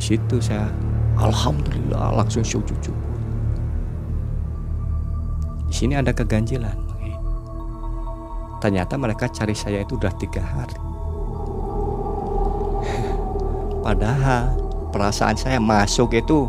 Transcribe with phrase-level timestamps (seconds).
[0.00, 0.64] Di situ saya
[1.20, 2.92] alhamdulillah langsung syukur cucu.
[5.68, 6.88] Di sini ada keganjilan.
[8.64, 10.80] Ternyata mereka cari saya itu udah tiga hari.
[13.84, 14.56] Padahal
[14.88, 16.48] perasaan saya masuk itu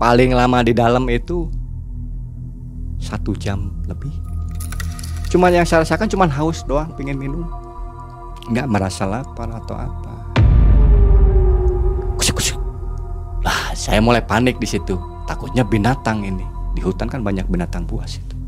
[0.00, 1.52] paling lama di dalam itu
[2.96, 4.12] satu jam lebih.
[5.28, 7.44] Cuman yang saya rasakan cuman haus doang, pengen minum.
[8.48, 10.11] Nggak merasa lapar atau apa.
[13.82, 14.94] Saya mulai panik di situ.
[15.26, 16.46] Takutnya binatang ini.
[16.78, 18.38] Di hutan kan banyak binatang buas itu.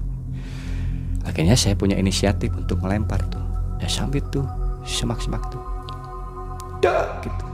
[1.26, 3.42] Akhirnya saya punya inisiatif untuk melempar tuh.
[3.82, 4.46] Ya sambil tuh
[4.86, 5.58] semak-semak tuh.
[6.78, 7.46] Dak gitu.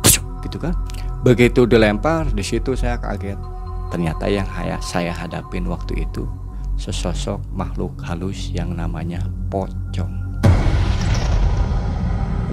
[0.00, 0.72] Pusuk, gitu kan.
[1.20, 3.36] Begitu dilempar, di situ saya kaget.
[3.92, 4.48] Ternyata yang
[4.80, 6.24] saya hadapin waktu itu
[6.80, 9.20] sesosok makhluk halus yang namanya
[9.52, 10.40] pocong.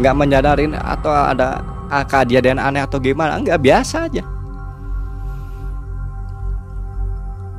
[0.03, 4.23] Nggak menyadarin atau ada kejadian aneh atau gimana, nggak biasa aja.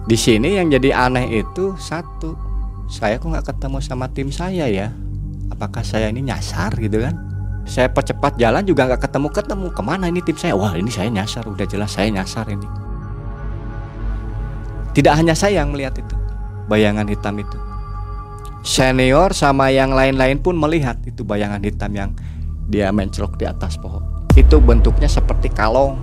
[0.06, 2.34] Di sini yang jadi aneh itu satu,
[2.91, 4.91] saya kok nggak ketemu sama tim saya ya?
[5.55, 7.14] Apakah saya ini nyasar gitu kan?
[7.69, 10.59] Saya percepat jalan juga nggak ketemu ketemu ke mana ini tim saya?
[10.59, 12.67] Wah ini saya nyasar, udah jelas saya nyasar ini.
[14.91, 16.17] Tidak hanya saya yang melihat itu,
[16.67, 17.59] bayangan hitam itu.
[18.67, 22.11] Senior sama yang lain-lain pun melihat itu bayangan hitam yang
[22.67, 24.19] dia mencelok di atas pohon.
[24.41, 26.00] Itu bentuknya seperti kalong.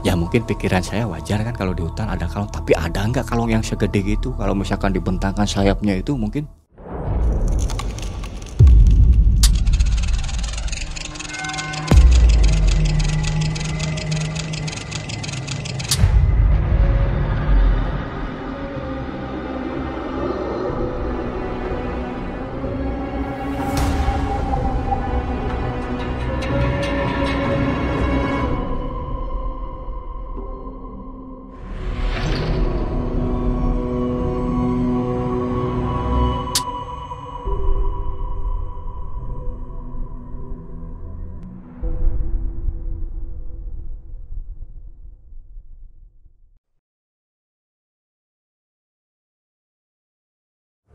[0.00, 3.52] Ya mungkin pikiran saya wajar kan kalau di hutan ada kalong, tapi ada nggak kalong
[3.52, 4.32] yang segede gitu?
[4.40, 6.48] Kalau misalkan dibentangkan sayapnya itu mungkin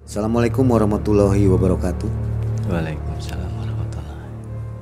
[0.10, 2.10] Assalamualaikum warahmatullahi wabarakatuh.
[2.66, 4.26] Waalaikumsalam warahmatullahi.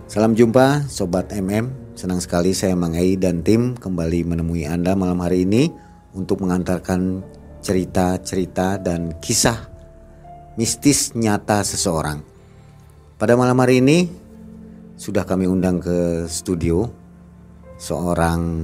[0.07, 1.67] Salam jumpa Sobat MM.
[1.99, 5.67] Senang sekali saya Mangai dan tim kembali menemui Anda malam hari ini
[6.15, 7.27] untuk mengantarkan
[7.59, 9.67] cerita-cerita dan kisah
[10.55, 12.23] mistis nyata seseorang.
[13.19, 14.07] Pada malam hari ini
[14.95, 16.88] sudah kami undang ke studio
[17.75, 18.63] seorang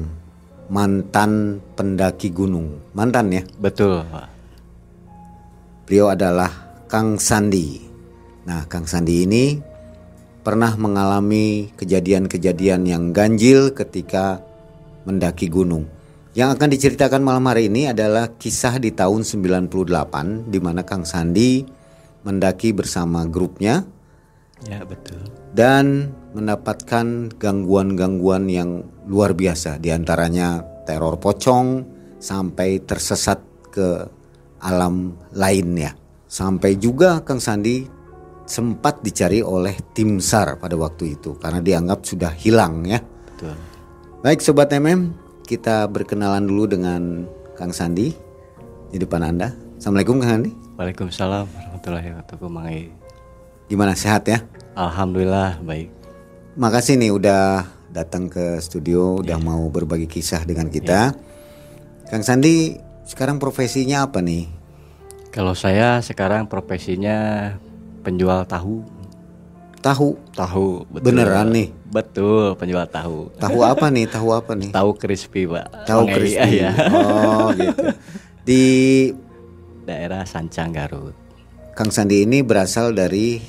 [0.72, 2.96] mantan pendaki gunung.
[2.96, 3.44] Mantan ya?
[3.60, 4.43] Betul, Pak.
[5.84, 6.50] Beliau adalah
[6.88, 7.82] Kang Sandi.
[8.48, 9.60] Nah, Kang Sandi ini
[10.44, 14.44] pernah mengalami kejadian-kejadian yang ganjil ketika
[15.04, 15.88] mendaki gunung.
[16.34, 21.62] Yang akan diceritakan malam hari ini adalah kisah di tahun 98 di mana Kang Sandi
[22.24, 23.84] mendaki bersama grupnya.
[24.64, 25.20] Ya, betul.
[25.52, 31.84] Dan mendapatkan gangguan-gangguan yang luar biasa di antaranya teror pocong
[32.24, 34.23] sampai tersesat ke
[34.64, 35.92] alam lainnya.
[36.26, 37.84] Sampai juga Kang Sandi
[38.48, 43.00] sempat dicari oleh tim SAR pada waktu itu karena dianggap sudah hilang ya.
[43.04, 43.56] Betul.
[44.24, 45.12] Baik sobat MM,
[45.44, 47.28] kita berkenalan dulu dengan
[47.60, 48.16] Kang Sandi
[48.90, 49.52] di depan Anda.
[49.78, 50.52] Assalamualaikum Kang Sandi.
[50.80, 53.04] Waalaikumsalam warahmatullahi wabarakatuh.
[53.70, 54.42] Gimana sehat ya?
[54.74, 55.92] Alhamdulillah baik.
[56.58, 61.14] Makasih nih udah datang ke studio, udah mau berbagi kisah dengan kita.
[62.10, 64.48] Kang Sandi sekarang profesinya apa nih?
[65.34, 67.50] Kalau saya sekarang profesinya
[68.06, 68.86] penjual tahu.
[69.84, 70.16] Tahu.
[70.32, 71.06] Tahu, betul.
[71.12, 71.68] Beneran nih?
[71.92, 73.34] Betul, penjual tahu.
[73.36, 74.08] Tahu apa nih?
[74.08, 74.72] Tahu apa nih?
[74.72, 75.90] Tahu crispy, Pak.
[75.90, 76.52] Tahu Mangai, crispy.
[76.64, 76.72] ya.
[76.96, 77.84] Oh, gitu.
[78.48, 78.64] Di
[79.84, 81.12] Daerah Sancang Garut.
[81.76, 83.42] Kang Sandi ini berasal dari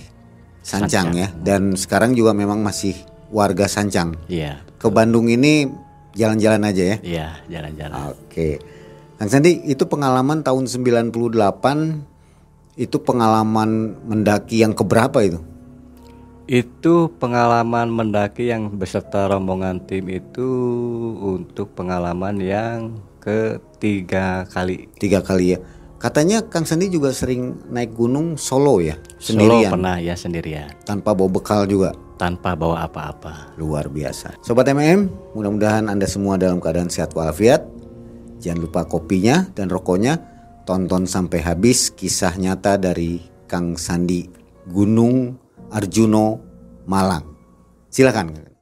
[0.64, 1.20] Sancang, Sancang.
[1.20, 2.96] ya dan sekarang juga memang masih
[3.30, 4.16] warga Sancang.
[4.26, 4.64] Iya.
[4.80, 5.68] Ke Bandung ini
[6.16, 6.96] jalan-jalan aja ya.
[7.04, 8.16] Iya, jalan-jalan.
[8.16, 8.58] Oke.
[9.14, 11.14] Kang Sandi itu pengalaman tahun 98
[12.74, 15.38] itu pengalaman mendaki yang keberapa itu?
[16.50, 20.50] Itu pengalaman mendaki yang beserta rombongan tim itu
[21.22, 24.90] untuk pengalaman yang ketiga kali.
[24.98, 25.58] Tiga kali ya.
[26.02, 31.16] Katanya Kang Sandi juga sering naik gunung solo ya, Solo sendirian, pernah ya sendirian, tanpa
[31.16, 31.96] bawa bekal juga.
[32.14, 33.56] tanpa bawa apa-apa.
[33.58, 34.38] Luar biasa.
[34.38, 37.73] Sobat MM, mudah-mudahan Anda semua dalam keadaan sehat walafiat.
[38.44, 40.20] Jangan lupa kopinya dan rokoknya.
[40.68, 44.28] Tonton sampai habis kisah nyata dari Kang Sandi
[44.68, 45.36] Gunung
[45.72, 46.40] Arjuno
[46.88, 47.24] Malang.
[47.88, 48.53] Silakan.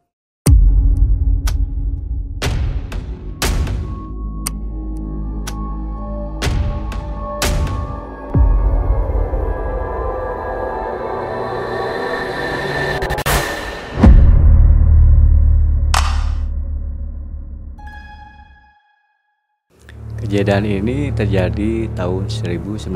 [20.32, 22.88] Kejadian ini terjadi tahun 1998,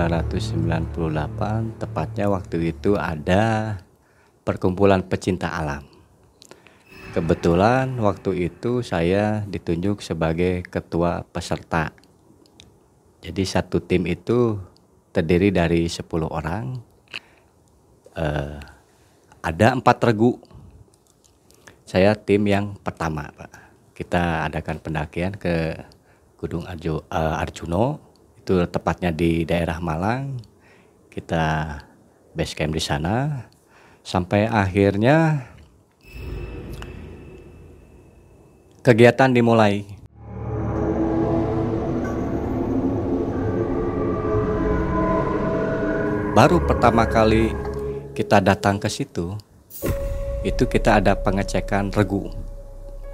[1.77, 3.77] tepatnya waktu itu ada
[4.41, 5.85] perkumpulan pecinta alam.
[7.13, 11.93] Kebetulan waktu itu saya ditunjuk sebagai ketua peserta.
[13.21, 14.57] Jadi satu tim itu
[15.13, 16.73] terdiri dari 10 orang.
[18.17, 18.57] Uh,
[19.45, 20.41] ada empat regu.
[21.85, 23.29] Saya tim yang pertama.
[23.93, 25.85] Kita adakan pendakian ke
[26.37, 27.97] Gunung Arjo, uh, Arjuno
[28.37, 30.37] itu tepatnya di daerah Malang.
[31.09, 31.73] Kita
[32.37, 33.49] base camp di sana
[34.05, 35.49] sampai akhirnya
[38.85, 39.89] kegiatan dimulai.
[46.37, 47.49] Baru pertama kali
[48.13, 49.41] kita datang ke situ,
[50.45, 52.29] itu kita ada pengecekan regu.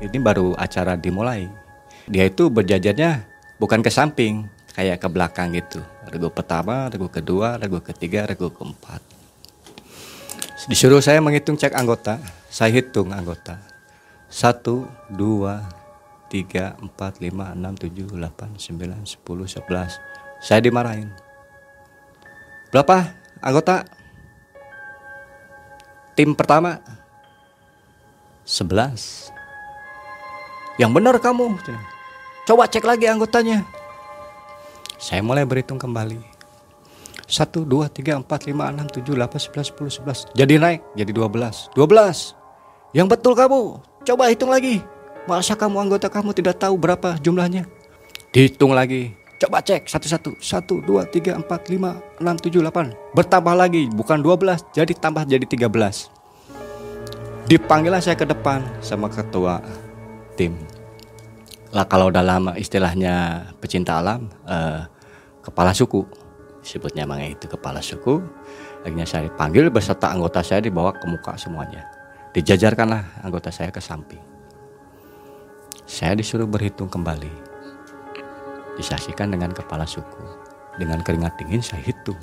[0.03, 1.63] Ini baru acara dimulai
[2.11, 3.27] dia itu berjajarnya
[3.63, 5.83] bukan ke samping kayak ke belakang gitu.
[6.09, 9.03] Regu pertama regu kedua regu ketiga regu keempat.
[10.67, 12.23] Disuruh saya menghitung cek anggota.
[12.53, 13.59] Saya hitung anggota.
[14.31, 15.67] Satu dua
[16.33, 19.99] tiga empat lima enam tujuh delapan sembilan sepuluh sebelas.
[20.41, 21.11] Saya dimarahin.
[22.73, 23.13] Berapa
[23.45, 23.85] anggota?
[26.17, 26.81] Tim pertama?
[28.43, 29.31] Sebelas
[30.81, 31.57] yang benar kamu
[32.43, 33.63] Coba cek lagi anggotanya.
[34.99, 36.19] Saya mulai berhitung kembali.
[37.31, 40.35] 1, 2, 3, 4, 5, 6, 7, 8, 11, 10, 11.
[40.35, 41.71] Jadi naik, jadi 12.
[41.79, 42.35] 12.
[42.93, 43.61] Yang betul kamu.
[44.03, 44.83] Coba hitung lagi.
[45.31, 47.65] Masa kamu anggota kamu tidak tahu berapa jumlahnya?
[48.35, 49.15] Dihitung lagi.
[49.39, 50.35] Coba cek satu-satu.
[50.43, 53.15] 1, 2, 3, 4, 5, 6, 7, 8.
[53.15, 53.87] Bertambah lagi.
[53.87, 54.67] Bukan 12.
[54.75, 56.11] Jadi tambah jadi 13.
[57.47, 59.63] Dipanggillah saya ke depan sama ketua
[60.37, 60.57] tim.
[61.73, 64.85] Lah kalau dalam istilahnya pecinta alam eh,
[65.41, 66.05] kepala suku.
[66.63, 68.23] Sebutnya mang itu kepala suku.
[68.87, 71.83] Akhirnya saya panggil beserta anggota saya dibawa ke muka semuanya.
[72.37, 74.23] Dijajarkanlah anggota saya ke samping.
[75.89, 77.51] Saya disuruh berhitung kembali.
[78.79, 80.23] Disaksikan dengan kepala suku.
[80.79, 82.19] Dengan keringat dingin saya hitung.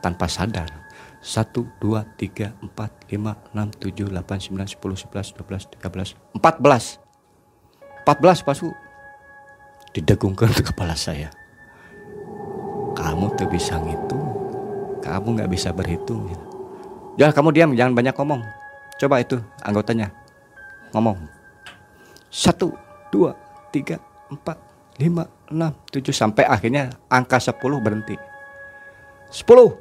[0.00, 0.70] Tanpa sadar.
[1.20, 7.09] 1, 2, 3, 4, 5, 6, 7, 8, 9, 10, 11, 12, 13, 14
[8.04, 8.56] 14 Pak
[9.90, 11.30] didegungkan ke kepala saya.
[12.94, 14.26] Kamu tuh bisa ngitung,
[15.02, 16.30] kamu nggak bisa berhitung.
[17.18, 18.42] Ya kamu diam, jangan banyak ngomong.
[19.00, 20.12] Coba itu anggotanya
[20.94, 21.16] ngomong.
[22.30, 22.70] Satu,
[23.10, 23.34] dua,
[23.74, 23.98] tiga,
[24.30, 24.58] empat,
[25.00, 28.14] lima, enam, tujuh sampai akhirnya angka sepuluh berhenti.
[29.30, 29.74] Sepuluh.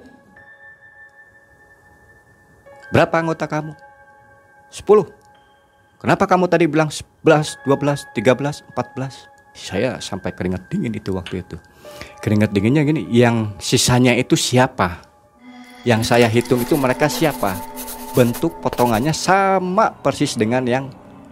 [2.89, 3.73] Berapa anggota kamu?
[4.73, 5.18] Sepuluh.
[5.99, 9.29] Kenapa kamu tadi bilang sebelas, dua belas, tiga belas, empat belas?
[9.59, 11.57] saya sampai keringat dingin itu waktu itu.
[12.23, 15.03] Keringat dinginnya gini yang sisanya itu siapa?
[15.83, 17.55] Yang saya hitung itu mereka siapa?
[18.15, 20.85] Bentuk potongannya sama persis dengan yang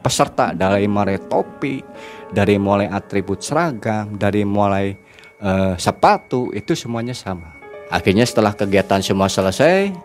[0.03, 0.51] peserta.
[0.51, 1.83] Dari mulai topi
[2.31, 4.95] dari mulai atribut seragam dari mulai
[5.39, 7.55] uh, sepatu itu semuanya sama.
[7.87, 9.95] Akhirnya setelah kegiatan semua selesai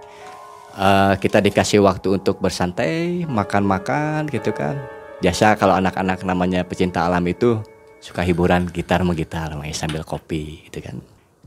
[0.77, 4.77] uh, kita dikasih waktu untuk bersantai makan-makan gitu kan.
[5.23, 7.63] Biasa kalau anak-anak namanya pecinta alam itu
[8.03, 10.99] suka hiburan gitar menggitar sambil kopi gitu kan.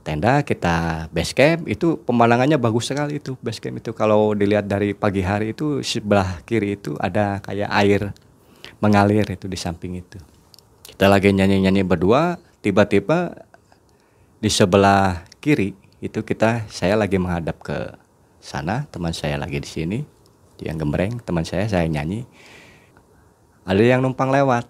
[0.05, 3.91] Tenda kita base camp itu pemandangannya bagus sekali itu base camp itu.
[3.91, 8.01] Kalau dilihat dari pagi hari itu sebelah kiri itu ada kayak air
[8.79, 10.22] mengalir itu di samping itu.
[10.86, 13.34] Kita lagi nyanyi-nyanyi berdua tiba-tiba
[14.39, 18.04] di sebelah kiri itu kita saya lagi menghadap ke
[18.45, 19.99] sana teman saya lagi di sini
[20.61, 22.29] yang gembreng teman saya saya nyanyi.
[23.65, 24.69] Ada yang numpang lewat.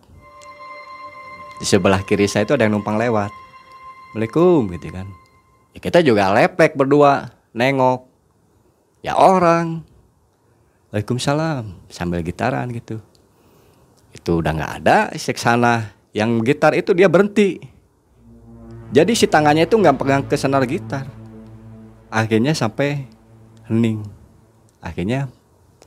[1.60, 3.28] Di sebelah kiri saya itu ada yang numpang lewat.
[4.16, 5.08] Assalamualaikum gitu kan.
[5.76, 8.08] Ya kita juga lepek berdua nengok.
[9.04, 9.84] Ya orang.
[10.96, 13.04] Waalaikumsalam sambil gitaran gitu.
[14.16, 15.92] Itu udah nggak ada sek sana.
[16.16, 17.60] Yang gitar itu dia berhenti.
[18.96, 21.04] Jadi si tangannya itu nggak pegang ke senar gitar.
[22.08, 23.12] Akhirnya sampai
[23.70, 24.06] hening.
[24.82, 25.30] Akhirnya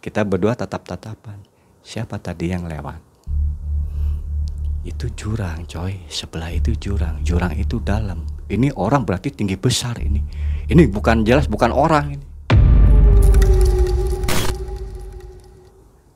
[0.03, 1.39] kita berdua tatap-tatapan.
[1.83, 3.01] Siapa tadi yang lewat?
[4.83, 6.07] Itu jurang coy.
[6.11, 7.23] Sebelah itu jurang.
[7.23, 8.27] Jurang itu dalam.
[8.51, 10.23] Ini orang berarti tinggi besar ini.
[10.69, 12.27] Ini bukan jelas bukan orang ini.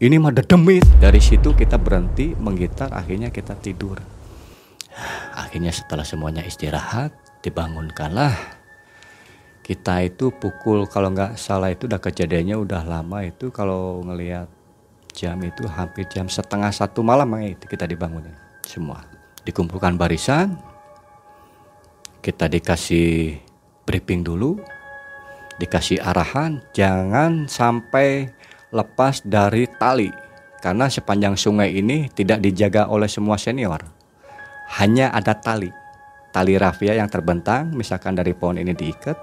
[0.02, 4.02] Ini mah demit dari situ kita berhenti menggitar akhirnya kita tidur.
[5.31, 7.14] Akhirnya setelah semuanya istirahat
[7.47, 8.62] dibangunkanlah
[9.62, 14.50] kita itu pukul kalau nggak salah itu udah kejadiannya udah lama itu kalau ngelihat
[15.14, 18.35] jam itu hampir jam setengah satu malam itu kita dibangunin
[18.66, 19.07] semua
[19.47, 20.59] dikumpulkan barisan
[22.23, 23.35] kita dikasih
[23.83, 24.62] briefing dulu,
[25.59, 28.31] dikasih arahan, jangan sampai
[28.71, 30.11] lepas dari tali.
[30.62, 33.83] Karena sepanjang sungai ini tidak dijaga oleh semua senior.
[34.78, 35.75] Hanya ada tali.
[36.31, 39.19] Tali rafia yang terbentang, misalkan dari pohon ini diikat,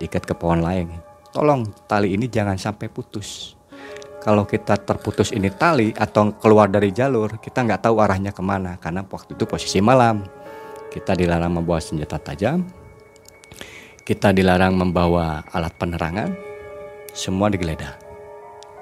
[0.00, 0.88] diikat ke pohon lain.
[1.30, 3.54] Tolong tali ini jangan sampai putus.
[4.20, 8.80] Kalau kita terputus ini tali atau keluar dari jalur, kita nggak tahu arahnya ke mana.
[8.80, 10.24] Karena waktu itu posisi malam.
[10.90, 12.66] Kita dilarang membawa senjata tajam,
[14.02, 16.34] kita dilarang membawa alat penerangan,
[17.14, 17.94] semua digeledah.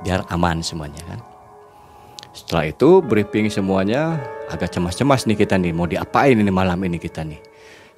[0.01, 1.21] Biar aman semuanya kan.
[2.33, 7.29] Setelah itu briefing semuanya agak cemas-cemas nih kita nih mau diapain ini malam ini kita
[7.29, 7.37] nih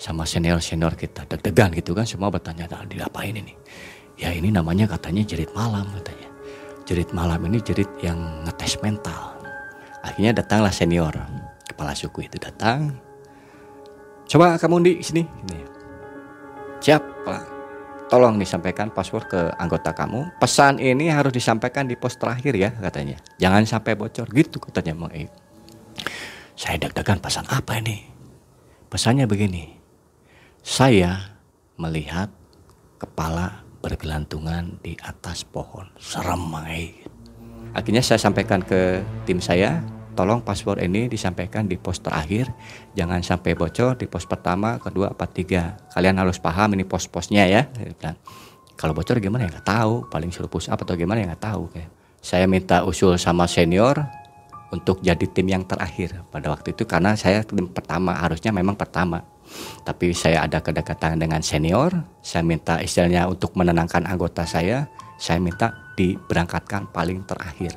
[0.00, 3.52] sama senior-senior kita deg-degan gitu kan semua bertanya nah, diapain ini
[4.16, 6.28] ya ini namanya katanya jerit malam katanya
[6.88, 8.16] jerit malam ini jerit yang
[8.49, 9.37] ngetes mental
[10.00, 11.12] akhirnya datanglah senior
[11.69, 12.97] kepala suku itu datang
[14.25, 15.80] coba kamu di sini ini
[16.80, 17.45] Siapa?
[18.09, 20.40] Tolong disampaikan password ke anggota kamu.
[20.40, 23.21] Pesan ini harus disampaikan di pos terakhir ya katanya.
[23.37, 25.28] Jangan sampai bocor gitu katanya Eib.
[26.57, 28.00] Saya deg-degan pesan apa ini?
[28.88, 29.79] Pesannya begini.
[30.60, 31.40] Saya
[31.80, 32.28] melihat
[33.00, 35.88] kepala bergelantungan di atas pohon.
[35.96, 37.08] Serem Mang Eib.
[37.72, 39.80] Akhirnya saya sampaikan ke tim saya,
[40.12, 42.52] tolong password ini disampaikan di pos terakhir.
[42.92, 45.80] Jangan sampai bocor di pos pertama kedua apa tiga.
[45.96, 47.64] Kalian harus paham ini pos-posnya ya.
[48.76, 49.56] Kalau bocor gimana ya?
[49.56, 50.12] Nggak tahu.
[50.12, 51.32] Paling suruh push up atau gimana ya?
[51.32, 51.72] Nggak tahu.
[52.20, 53.96] Saya minta usul sama senior
[54.68, 58.12] untuk jadi tim yang terakhir pada waktu itu karena saya tim pertama.
[58.12, 59.24] Harusnya memang pertama
[59.83, 61.90] tapi saya ada kedekatan dengan senior.
[62.23, 64.87] Saya minta istilahnya untuk menenangkan anggota saya
[65.21, 67.76] saya minta diberangkatkan paling terakhir.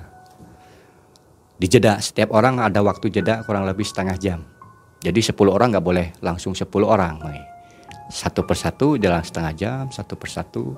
[1.60, 4.40] Di jeda setiap orang ada waktu jeda kurang lebih setengah jam.
[5.04, 7.20] Jadi 10 orang nggak boleh langsung 10 orang
[8.14, 10.78] satu persatu jalan setengah jam satu persatu.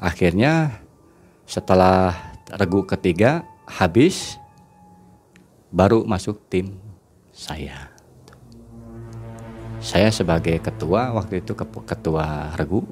[0.00, 0.80] Akhirnya
[1.44, 2.16] setelah
[2.54, 4.40] regu ketiga habis
[5.68, 6.76] baru masuk tim
[7.32, 7.93] saya
[9.84, 11.52] saya sebagai ketua waktu itu
[11.84, 12.88] ketua regu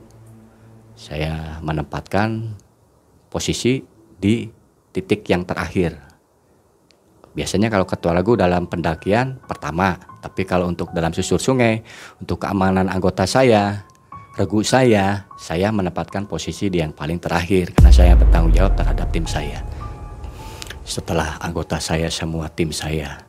[0.93, 2.53] saya menempatkan
[3.33, 3.81] posisi
[4.21, 4.45] di
[4.93, 6.13] titik yang terakhir
[7.33, 11.81] Biasanya kalau ketua lagu dalam pendakian pertama, tapi kalau untuk dalam susur sungai,
[12.21, 13.89] untuk keamanan anggota saya,
[14.37, 19.25] regu saya, saya menempatkan posisi di yang paling terakhir karena saya bertanggung jawab terhadap tim
[19.25, 19.65] saya.
[20.85, 23.25] Setelah anggota saya semua tim saya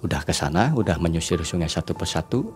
[0.00, 2.48] udah ke sana, udah menyusir sungai satu persatu,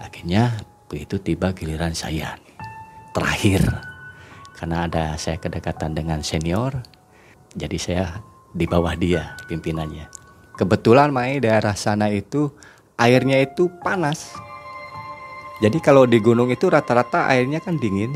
[0.00, 2.34] akhirnya begitu tiba giliran saya
[3.14, 3.62] terakhir
[4.58, 6.80] karena ada saya kedekatan dengan senior
[7.54, 8.06] jadi saya
[8.54, 10.06] di bawah dia pimpinannya.
[10.54, 12.52] Kebetulan Mai daerah sana itu
[12.94, 14.34] airnya itu panas.
[15.60, 18.12] Jadi kalau di gunung itu rata-rata airnya kan dingin.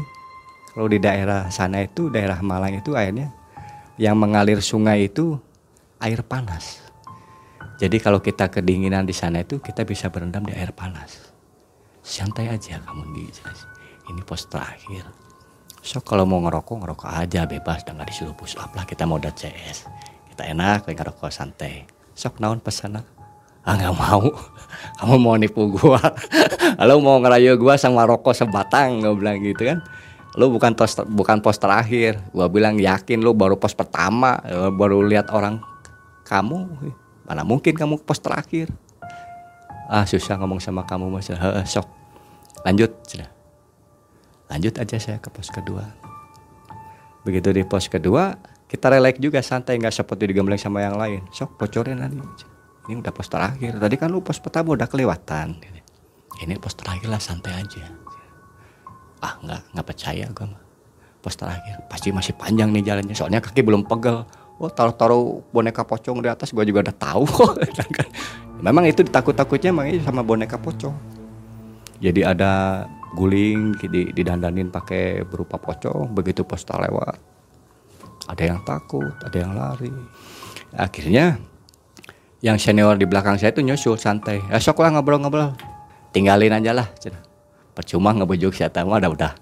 [0.74, 3.30] Kalau di daerah sana itu daerah Malang itu airnya
[3.94, 5.38] yang mengalir sungai itu
[6.02, 6.82] air panas.
[7.78, 11.33] Jadi kalau kita kedinginan di sana itu kita bisa berendam di air panas.
[12.04, 13.24] Santai aja kamu di
[14.12, 15.08] ini pos terakhir.
[15.80, 17.80] So kalau mau ngerokok ngerokok aja bebas.
[17.88, 19.88] Dan nggak disuruh push up lah kita modal CS
[20.28, 21.88] kita enak ngerokok santai.
[22.12, 23.00] Sok naon pesana
[23.64, 24.28] ah nggak mau.
[25.00, 25.96] Kamu mau nipu gua.
[26.88, 29.80] Lo mau ngerayu gua sama rokok sebatang nggak bilang gitu kan.
[30.36, 32.20] Lo bukan pos bukan pos terakhir.
[32.36, 34.44] Gua bilang yakin lo baru pos pertama.
[34.76, 35.64] Baru lihat orang
[36.28, 36.68] kamu.
[37.24, 38.68] Mana mungkin kamu pos terakhir
[39.88, 41.28] ah susah ngomong sama kamu mas.
[41.68, 41.86] Sok.
[42.64, 43.28] Lanjut sudah.
[44.48, 45.84] Lanjut aja saya ke pos kedua.
[47.24, 48.36] Begitu di pos kedua
[48.68, 51.24] kita relax juga santai nggak seperti digembleng sama yang lain.
[51.32, 52.20] Sok bocorin nanti
[52.84, 53.80] ini udah pos terakhir.
[53.80, 55.56] Tadi kan lu pos pertama udah kelewatan.
[56.42, 57.84] Ini pos terakhir lah santai aja.
[59.24, 60.62] Ah nggak nggak percaya gue mah.
[61.24, 61.80] Pos terakhir.
[61.88, 66.50] Pasti masih panjang nih jalannya soalnya kaki belum pegel oh taruh-taruh boneka pocong di atas
[66.54, 67.24] gue juga udah tahu
[68.66, 70.94] memang itu ditakut-takutnya emang sama boneka pocong
[71.98, 72.84] jadi ada
[73.14, 73.78] guling
[74.14, 77.34] didandanin pakai berupa pocong begitu pos lewat
[78.24, 79.92] ada yang takut, ada yang lari.
[80.74, 81.36] Akhirnya
[82.40, 84.40] yang senior di belakang saya itu nyusul santai.
[84.48, 85.52] Esok lah ngobrol-ngobrol.
[86.12, 86.88] Tinggalin aja lah.
[87.74, 89.32] Percuma ngebujuk saya tahu ada udah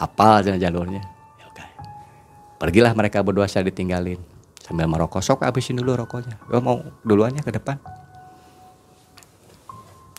[0.00, 1.02] hafal jalurnya.
[1.38, 1.68] Ya, okay.
[2.58, 4.18] Pergilah mereka berdua saya ditinggalin
[4.62, 5.20] sambil merokok.
[5.20, 6.38] Sok habisin dulu rokoknya.
[6.46, 7.76] Gue mau duluannya ke depan.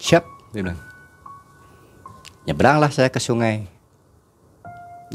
[0.04, 0.80] Siap, dia bilang.
[2.44, 3.64] Nyebranglah saya ke sungai.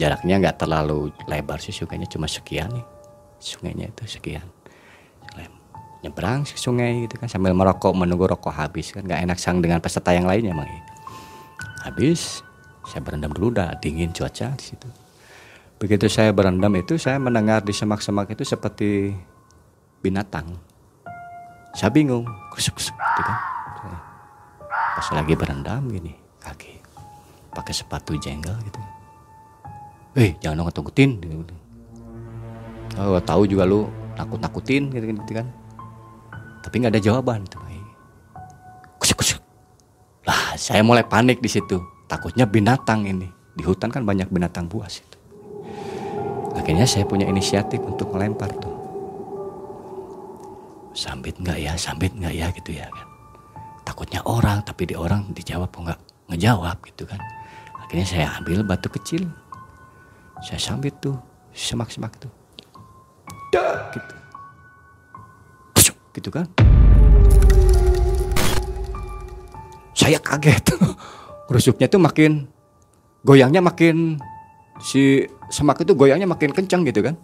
[0.01, 2.87] Jaraknya nggak terlalu lebar sih sungainya cuma sekian nih
[3.39, 4.47] sungainya itu sekian
[5.99, 9.83] nyebrang ke sungai gitu kan sambil merokok menunggu rokok habis kan nggak enak sang dengan
[9.83, 10.71] peserta yang lainnya emang
[11.83, 12.43] habis
[12.89, 14.89] Saya berendam dulu udah dingin cuaca di situ.
[15.79, 19.15] Begitu saya berendam itu saya mendengar di semak-semak itu seperti
[20.03, 20.59] binatang.
[21.75, 23.39] Saya bingung, kusuk-kusuk gitu kan.
[24.99, 26.83] Pas lagi berendam gini, kaki
[27.55, 28.81] pakai sepatu jengkel gitu.
[30.19, 31.55] Eh, jangan dong takutin gitu.
[32.99, 33.87] Oh, tahu juga lu
[34.19, 35.47] takut-takutin gitu, gitu kan.
[36.67, 37.63] Tapi nggak ada jawaban tuh.
[38.99, 39.39] Kusuk-kusuk.
[40.27, 41.79] Lah, saya mulai panik di situ.
[42.11, 43.31] Takutnya binatang ini.
[43.55, 45.08] Di hutan kan banyak binatang buas itu.
[46.59, 48.75] Akhirnya saya punya inisiatif untuk melempar tuh.
[50.91, 53.07] Sambit nggak ya, sambit nggak ya gitu ya kan.
[53.87, 56.01] Takutnya orang, tapi di orang dijawab nggak
[56.35, 57.23] ngejawab gitu kan.
[57.79, 59.31] Akhirnya saya ambil batu kecil.
[60.43, 61.15] Saya sambit tuh,
[61.55, 62.31] semak-semak tuh.
[63.55, 64.15] Dak gitu.
[65.79, 66.47] Pusuk, gitu kan.
[69.95, 70.75] Saya kaget.
[71.55, 72.51] Rusuknya tuh makin
[73.23, 74.21] goyangnya makin
[74.83, 77.15] si semak itu goyangnya makin kencang gitu kan.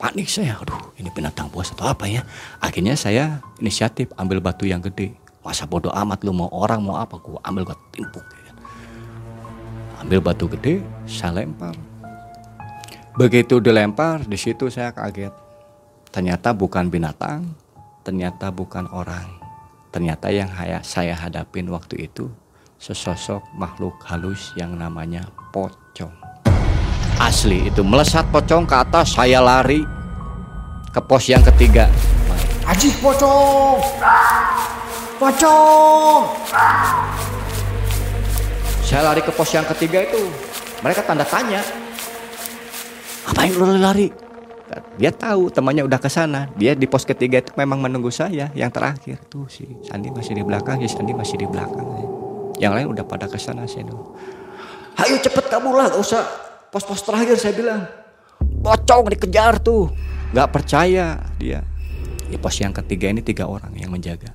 [0.00, 2.24] Panik saya, aduh ini binatang buas atau apa ya.
[2.56, 5.12] Akhirnya saya inisiatif ambil batu yang gede.
[5.44, 8.24] Masa bodoh amat lu mau orang mau apa, gua ambil gua timpuk.
[8.24, 8.52] Gitu.
[10.00, 11.76] Ambil batu gede, saya lempar.
[13.12, 15.36] Begitu dilempar, di situ saya kaget.
[16.08, 17.44] Ternyata bukan binatang,
[18.00, 19.28] ternyata bukan orang.
[19.92, 20.48] Ternyata yang
[20.80, 22.32] saya hadapin waktu itu
[22.80, 25.89] sesosok makhluk halus yang namanya pocong.
[27.20, 29.84] Asli itu melesat pocong ke atas, saya lari
[30.88, 31.84] ke pos yang ketiga.
[32.64, 33.76] Aji pocong.
[35.20, 36.22] Pocong.
[38.88, 40.32] Saya lari ke pos yang ketiga itu.
[40.80, 41.60] Mereka tanda tanya.
[43.28, 44.08] Apain lu lari?
[44.96, 46.48] Dia tahu temannya udah ke sana.
[46.56, 48.48] Dia di pos ketiga itu memang menunggu saya.
[48.56, 51.84] Yang terakhir tuh si Sandi masih di belakang, si Sandi masih di belakang.
[52.56, 54.16] Yang lain udah pada ke sana saya dulu.
[54.96, 57.82] Ayo cepet kabur lah, gak usah pos-pos terakhir saya bilang.
[58.40, 59.90] Pocong dikejar tuh.
[60.30, 61.66] Gak percaya dia.
[62.30, 64.30] Di pos yang ketiga ini tiga orang yang menjaga.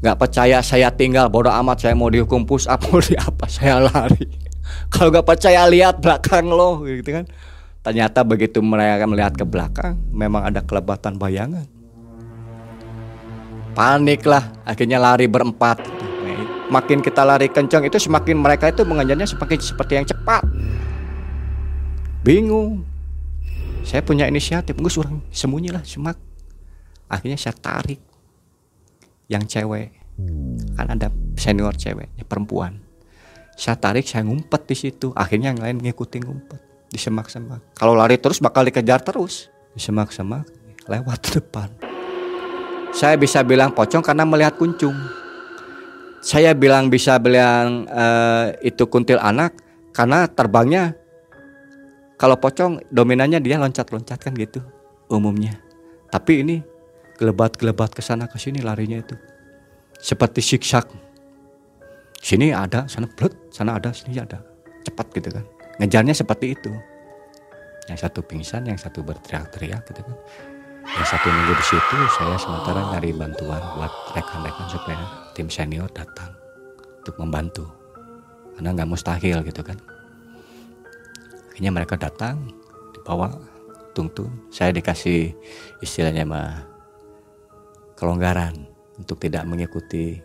[0.00, 3.80] Gak percaya saya tinggal bodoh amat saya mau dihukum push up mau di apa saya
[3.80, 4.28] lari.
[4.92, 7.24] Kalau gak percaya lihat belakang lo gitu kan.
[7.80, 11.64] Ternyata begitu mereka melihat ke belakang memang ada kelebatan bayangan.
[13.72, 16.09] Panik lah akhirnya lari berempat.
[16.70, 20.46] Makin kita lari kencang itu semakin mereka itu mengejarnya semakin seperti yang cepat.
[22.22, 22.86] Bingung.
[23.82, 26.14] Saya punya inisiatif, gue suruh sembunyilah semak.
[27.10, 27.98] Akhirnya saya tarik
[29.26, 29.98] yang cewek.
[30.78, 32.78] Kan ada senior ceweknya perempuan.
[33.58, 35.10] Saya tarik saya ngumpet di situ.
[35.18, 39.50] Akhirnya yang lain ngikutin ngumpet di semak-semak kalau lari terus bakal dikejar terus.
[39.74, 40.46] Di semak-semak
[40.86, 41.70] lewat depan.
[42.90, 44.94] Saya bisa bilang pocong karena melihat kuncung
[46.20, 49.56] saya bilang bisa bilang uh, itu kuntil anak
[49.96, 50.92] karena terbangnya
[52.20, 54.60] kalau pocong dominannya dia loncat-loncat kan gitu
[55.08, 55.56] umumnya.
[56.12, 56.56] Tapi ini
[57.16, 59.16] gelebat-gelebat ke sana ke sini larinya itu.
[59.96, 60.92] Seperti siksak.
[62.20, 64.44] Sini ada sana blut sana ada sini ada.
[64.84, 65.44] Cepat gitu kan.
[65.80, 66.68] Ngejarnya seperti itu.
[67.88, 70.16] Yang satu pingsan yang satu berteriak-teriak gitu kan
[70.90, 75.02] yang satu nunggu di situ saya sementara nyari bantuan buat rekan-rekan supaya
[75.36, 76.34] tim senior datang
[77.00, 77.66] untuk membantu
[78.58, 79.78] karena nggak mustahil gitu kan
[81.50, 82.50] akhirnya mereka datang
[82.92, 83.30] dibawa
[83.94, 85.32] tungtung saya dikasih
[85.78, 86.70] istilahnya mah
[88.00, 88.64] kelonggaran
[88.96, 90.20] untuk tidak mengikuti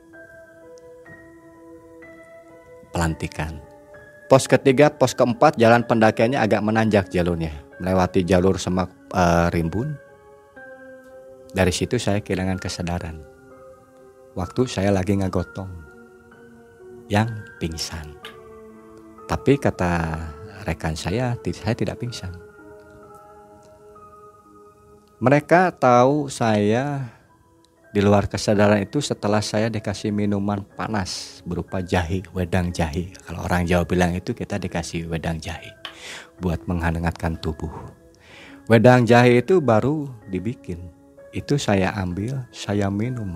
[2.96, 3.60] pelantikan.
[4.32, 7.52] Pos ketiga, pos keempat, jalan pendakiannya agak menanjak jalurnya,
[7.84, 10.00] melewati jalur semak uh, rimbun.
[11.56, 13.24] Dari situ saya kehilangan kesadaran.
[14.36, 15.72] Waktu saya lagi ngagotong
[17.08, 17.32] yang
[17.64, 18.12] pingsan.
[19.24, 20.20] Tapi kata
[20.68, 22.36] rekan saya, saya tidak pingsan.
[25.24, 27.16] Mereka tahu saya
[27.96, 33.16] di luar kesadaran itu setelah saya dikasih minuman panas berupa jahe, wedang jahe.
[33.24, 35.72] Kalau orang Jawa bilang itu kita dikasih wedang jahe
[36.44, 37.72] buat menghangatkan tubuh.
[38.68, 40.95] Wedang jahe itu baru dibikin.
[41.36, 43.28] Itu saya ambil, saya minum.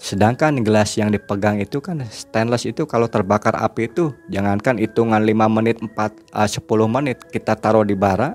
[0.00, 5.30] Sedangkan gelas yang dipegang itu kan stainless itu kalau terbakar api itu jangankan hitungan 5
[5.52, 5.94] menit 4
[6.34, 8.34] uh, 10 menit kita taruh di bara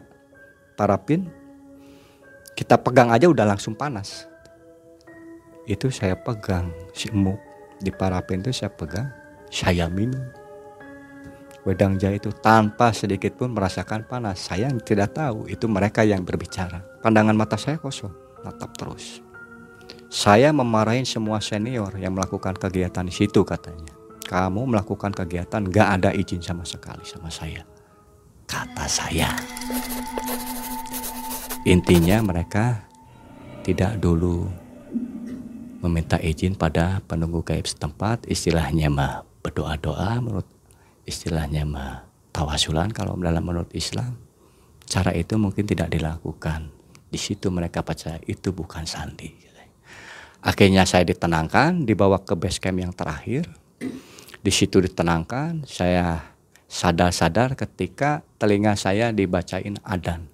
[0.79, 1.27] parafin
[2.55, 4.31] kita pegang aja udah langsung panas.
[5.67, 7.41] Itu saya pegang si emuk
[7.83, 9.11] di parafin itu saya pegang
[9.51, 10.23] saya minum.
[11.67, 14.39] Wedang jahe itu tanpa sedikit pun merasakan panas.
[14.39, 18.11] Saya tidak tahu itu mereka yang berbicara pandangan mata saya kosong
[18.43, 19.23] tatap terus.
[20.11, 23.95] Saya memarahin semua senior yang melakukan kegiatan di situ katanya.
[24.27, 27.63] Kamu melakukan kegiatan gak ada izin sama sekali sama saya.
[28.43, 29.31] Kata saya.
[31.63, 32.83] Intinya mereka
[33.63, 34.51] tidak dulu
[35.79, 38.27] meminta izin pada penunggu gaib setempat.
[38.27, 40.47] Istilahnya mah berdoa-doa menurut
[41.07, 42.03] istilahnya mah
[42.35, 44.19] tawasulan kalau dalam menurut Islam.
[44.83, 46.76] Cara itu mungkin tidak dilakukan
[47.07, 49.47] di situ mereka percaya itu bukan sandi
[50.47, 53.51] akhirnya saya ditenangkan dibawa ke base camp yang terakhir.
[54.39, 56.23] Di situ ditenangkan saya
[56.71, 60.31] sadar-sadar ketika telinga saya dibacain adan.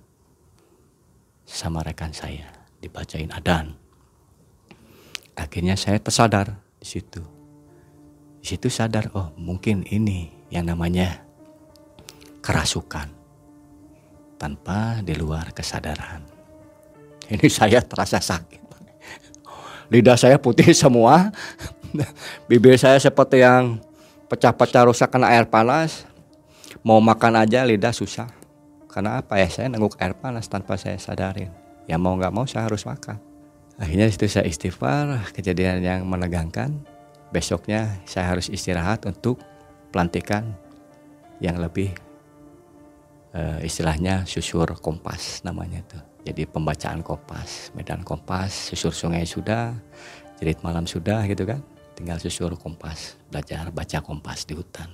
[1.50, 3.74] Sama rekan saya dibacain adan.
[5.34, 7.26] Akhirnya saya tersadar di situ.
[8.44, 11.26] Di situ sadar oh mungkin ini yang namanya
[12.46, 13.10] kerasukan
[14.38, 16.33] tanpa di luar kesadaran.
[17.34, 18.62] Ini saya terasa sakit.
[19.90, 21.34] Lidah saya putih semua.
[22.50, 23.82] Bibir saya seperti yang
[24.30, 26.06] pecah-pecah rusak kena air panas.
[26.86, 28.30] Mau makan aja lidah susah.
[28.86, 31.50] Karena apa ya saya nengguk air panas tanpa saya sadarin.
[31.90, 33.18] Ya mau nggak mau saya harus makan.
[33.82, 36.78] Akhirnya itu saya istighfar, kejadian yang menegangkan.
[37.34, 39.42] Besoknya saya harus istirahat untuk
[39.90, 40.54] pelantikan
[41.42, 41.90] yang lebih
[43.34, 46.13] uh, istilahnya susur kompas namanya itu.
[46.24, 49.76] Jadi pembacaan kompas, medan kompas, susur sungai sudah,
[50.40, 51.60] jerit malam sudah gitu kan.
[52.00, 54.88] Tinggal susur kompas, belajar baca kompas di hutan.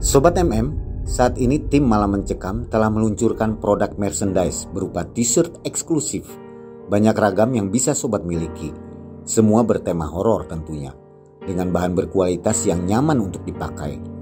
[0.00, 6.24] Sobat MM, saat ini tim Malam Mencekam telah meluncurkan produk merchandise berupa t-shirt eksklusif.
[6.88, 8.72] Banyak ragam yang bisa sobat miliki.
[9.24, 10.92] Semua bertema horor tentunya,
[11.44, 14.13] dengan bahan berkualitas yang nyaman untuk dipakai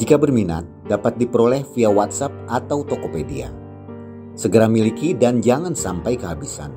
[0.00, 3.52] jika berminat, dapat diperoleh via WhatsApp atau Tokopedia.
[4.32, 6.72] Segera miliki dan jangan sampai kehabisan.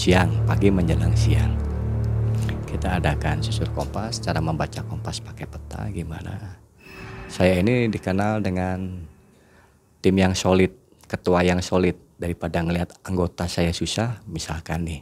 [0.00, 1.52] Siang, pagi menjelang siang.
[2.64, 6.56] Kita adakan susur kompas, cara membaca kompas pakai peta gimana.
[7.28, 8.96] Saya ini dikenal dengan
[10.00, 10.72] tim yang solid,
[11.04, 12.00] ketua yang solid.
[12.16, 15.00] Daripada ngelihat anggota saya susah, misalkan nih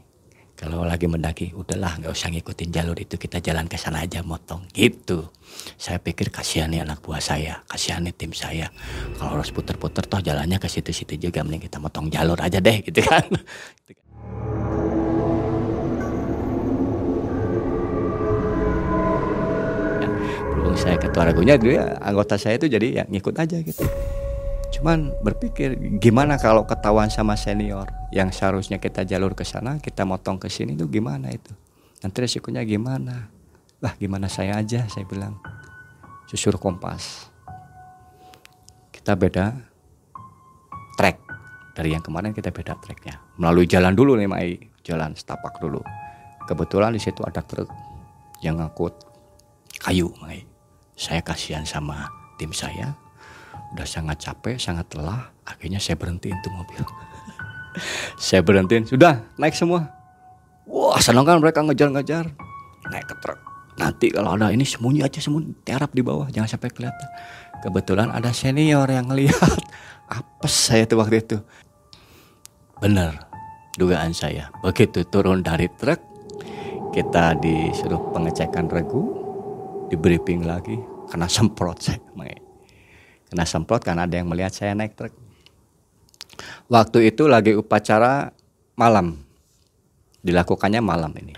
[0.59, 4.67] kalau lagi mendaki udahlah nggak usah ngikutin jalur itu kita jalan ke sana aja motong.
[4.75, 5.31] Gitu.
[5.79, 8.67] Saya pikir kasihan nih anak buah saya kasihan nih tim saya.
[9.15, 12.99] Kalau harus puter-puter toh jalannya ke situ-situ juga mending kita motong jalur aja deh gitu
[13.07, 13.27] kan
[20.79, 23.83] saya ketua ragunya dia anggota saya itu jadi ya ngikut aja gitu.
[24.79, 30.39] Cuman berpikir gimana kalau ketahuan sama senior yang seharusnya kita jalur ke sana kita motong
[30.39, 31.51] ke sini itu gimana itu?
[31.99, 33.27] Nanti resikonya gimana?
[33.83, 35.35] Lah gimana saya aja saya bilang.
[36.31, 37.27] Susur kompas.
[38.95, 39.57] Kita beda
[40.95, 41.17] track.
[41.75, 43.17] Dari yang kemarin kita beda tracknya.
[43.41, 44.55] Melalui jalan dulu nih Mai.
[44.85, 45.81] Jalan setapak dulu.
[46.45, 47.69] Kebetulan di situ ada truk
[48.45, 48.95] yang ngangkut
[49.81, 50.58] kayu Mai
[50.99, 52.11] saya kasihan sama
[52.43, 52.99] tim saya.
[53.71, 55.31] Udah sangat capek sangat lelah.
[55.47, 56.83] Akhirnya saya berhentiin tuh mobil.
[58.19, 59.87] Saya berhentiin sudah naik semua.
[60.67, 62.27] Wah senang kan mereka ngejar-ngejar.
[62.91, 63.39] Naik ke truk.
[63.79, 66.27] Nanti kalau ada ini sembunyi aja sembunyi tiarap di bawah.
[66.27, 67.09] Jangan sampai kelihatan.
[67.63, 69.63] Kebetulan ada senior yang ngelihat.
[70.11, 71.39] Apa saya tuh waktu itu.
[72.83, 73.31] Benar
[73.79, 74.51] dugaan saya.
[74.67, 76.03] Begitu turun dari truk
[76.91, 79.18] kita disuruh pengecekan regu
[79.89, 80.77] di briefing lagi
[81.09, 81.99] kena semprot saya
[83.29, 85.13] kena semprot karena ada yang melihat saya naik truk.
[86.69, 88.33] Waktu itu lagi upacara
[88.77, 89.21] malam.
[90.25, 91.37] Dilakukannya malam ini.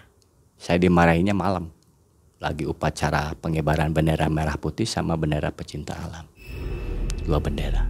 [0.57, 1.71] Saya dimarahinya malam.
[2.41, 6.25] Lagi upacara pengibaran bendera merah putih sama bendera pecinta alam.
[7.27, 7.85] Dua bendera.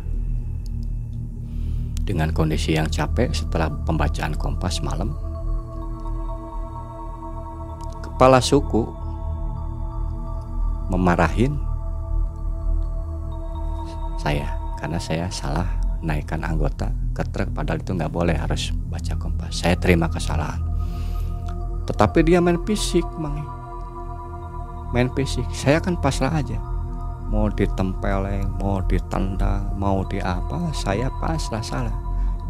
[2.03, 5.15] Dengan kondisi yang capek setelah pembacaan kompas malam
[8.03, 9.00] kepala suku
[10.91, 11.55] memarahin
[14.19, 15.71] saya karena saya salah
[16.03, 19.63] naikkan anggota ke truk padahal itu nggak boleh harus baca kompas.
[19.63, 20.61] Saya terima kesalahan.
[21.89, 23.43] Tetapi dia main fisik mangi
[24.91, 25.47] main fisik.
[25.55, 26.59] Saya kan pasrah aja.
[27.31, 31.97] Mau ditempeleng mau ditendang mau di apa saya pasrah salah.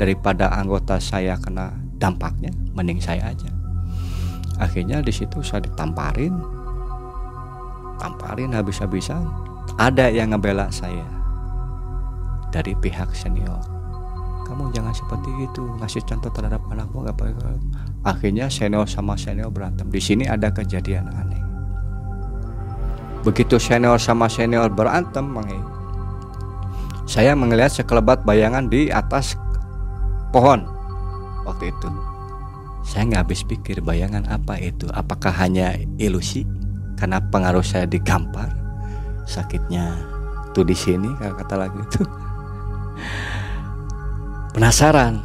[0.00, 3.52] Daripada anggota saya kena dampaknya mending saya aja.
[4.56, 6.59] Akhirnya di situ saya ditamparin
[8.00, 9.28] tamparin habis-habisan.
[9.76, 11.04] Ada yang ngebela saya.
[12.50, 13.60] Dari pihak senior.
[14.48, 15.62] Kamu jangan seperti itu.
[15.78, 17.54] Ngasih contoh terhadap anakmu nggak apa
[18.02, 19.86] akhirnya senior sama senior berantem.
[19.92, 21.42] Di sini ada kejadian aneh.
[23.22, 25.60] Begitu senior sama senior berantem mengi
[27.10, 29.34] saya melihat sekelebat bayangan di atas
[30.30, 30.62] pohon
[31.42, 31.90] waktu itu.
[32.86, 34.86] Saya nggak habis pikir bayangan apa itu.
[34.94, 36.46] Apakah hanya ilusi
[37.00, 38.52] karena pengaruh saya digampar
[39.24, 39.96] sakitnya
[40.52, 42.04] tuh di sini kata lagu itu.
[44.52, 45.24] Penasaran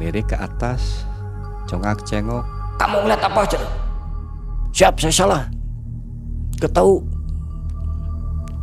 [0.00, 1.04] lirik ke atas
[1.68, 2.40] congak cengok.
[2.80, 3.60] Kamu ngeliat apa aja?
[4.72, 5.42] Siap saya salah.
[6.56, 7.04] Ketahu.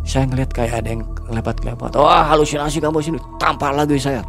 [0.02, 3.20] Saya ngeliat kayak ada yang lebat-lebat wah halusinasi kamu sini.
[3.38, 4.26] Tampar lagi saya.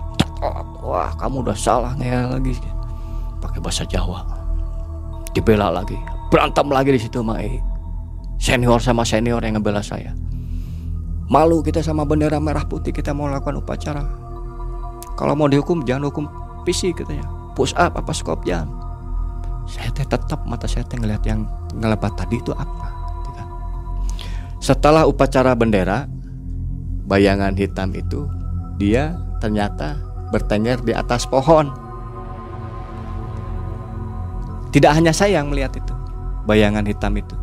[0.85, 2.53] Wah kamu udah salah ngeyel lagi.
[3.41, 4.21] Pakai bahasa Jawa.
[5.33, 5.97] Dibela lagi.
[6.29, 7.72] Berantem lagi di situ Mai
[8.43, 10.11] senior sama senior yang ngebela saya.
[11.31, 14.03] Malu kita sama bendera merah putih kita mau lakukan upacara.
[15.15, 16.27] Kalau mau dihukum jangan hukum
[16.67, 17.23] fisik katanya.
[17.55, 18.67] Push up apa squat jangan.
[19.71, 21.47] Saya teh tetap mata saya teh ngeliat yang
[21.79, 23.47] ngelebat tadi itu apa gitu kan.
[24.59, 26.11] setelah upacara bendera
[27.07, 28.27] bayangan hitam itu
[28.77, 30.03] dia ternyata
[30.35, 31.71] bertengger di atas pohon.
[34.75, 35.95] Tidak hanya saya yang melihat itu
[36.49, 37.42] bayangan hitam itu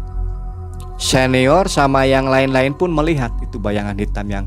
[1.00, 4.46] senior sama yang lain-lain pun melihat itu bayangan hitam yang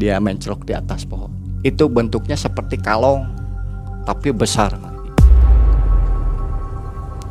[0.00, 1.28] dia mencrok di atas pohon.
[1.60, 3.28] Itu bentuknya seperti kalong,
[4.08, 4.72] tapi besar.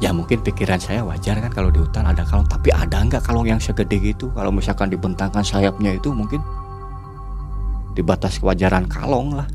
[0.01, 3.49] Ya mungkin pikiran saya wajar kan kalau di hutan ada kalong, tapi ada nggak kalong
[3.49, 4.29] yang segede gitu?
[4.33, 6.41] Kalau misalkan dibentangkan sayapnya itu mungkin
[7.97, 9.49] di batas kewajaran kalong lah.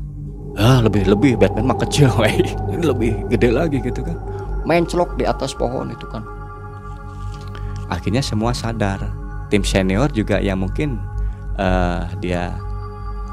[0.55, 2.11] Ah lebih lebih Batman mah kecil,
[2.91, 4.19] lebih gede lagi gitu kan.
[4.67, 6.36] Menclok di atas pohon itu kan
[7.91, 9.03] akhirnya semua sadar.
[9.47, 10.99] Tim senior juga yang mungkin
[11.55, 12.51] uh, dia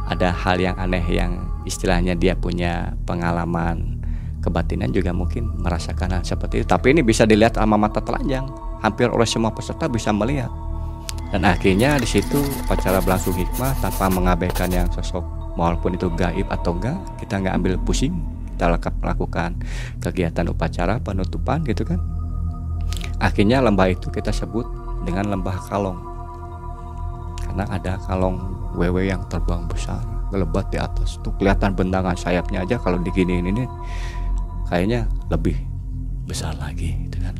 [0.06, 3.98] ada hal yang aneh yang istilahnya dia punya pengalaman
[4.44, 6.66] kebatinan juga mungkin merasakan hal seperti itu.
[6.68, 8.46] Tapi ini bisa dilihat sama mata telanjang.
[8.84, 10.52] Hampir oleh semua peserta bisa melihat.
[11.32, 15.24] Dan akhirnya di situ upacara berlangsung hikmah tanpa mengabaikan yang sosok
[15.58, 18.14] walaupun itu gaib atau enggak kita nggak ambil pusing
[18.54, 18.70] kita
[19.02, 19.58] lakukan
[19.98, 21.98] kegiatan upacara penutupan gitu kan
[23.24, 24.68] Akhirnya lembah itu kita sebut
[25.08, 25.96] dengan lembah kalong.
[27.40, 28.36] Karena ada kalong
[28.76, 31.16] wewe yang terbang besar, ngelebat di atas.
[31.24, 33.64] Tuh kelihatan bentangan sayapnya aja kalau diginiin ini
[34.68, 35.56] kayaknya lebih
[36.28, 37.34] besar lagi gitu kan.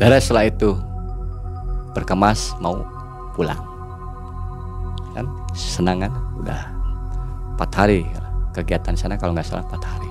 [0.00, 0.72] Beres setelah itu
[1.92, 2.80] berkemas mau
[3.36, 3.60] pulang.
[5.12, 6.60] Kan senang kan udah
[7.60, 8.08] empat hari
[8.56, 10.10] kegiatan sana kalau nggak salah empat hari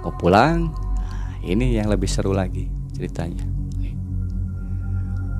[0.00, 0.72] mau pulang
[1.44, 3.48] ini yang lebih seru lagi ceritanya.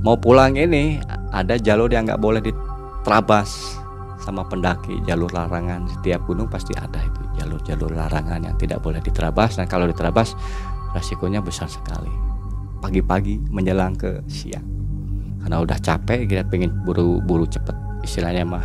[0.00, 0.96] Mau pulang ini
[1.28, 3.76] ada jalur yang nggak boleh diterabas
[4.24, 4.96] sama pendaki.
[5.04, 9.60] Jalur larangan setiap gunung pasti ada itu jalur-jalur larangan yang tidak boleh diterabas.
[9.60, 10.32] Dan kalau diterabas
[10.96, 12.08] resikonya besar sekali.
[12.80, 14.64] Pagi-pagi menjelang ke siang.
[15.44, 17.76] Karena udah capek kita pengen buru-buru cepet.
[18.00, 18.64] Istilahnya mah